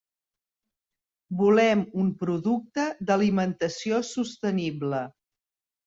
Volem 1.41 1.85
un 2.05 2.09
producte 2.23 2.89
d'alimentació 3.11 4.05
sostenible. 4.17 5.05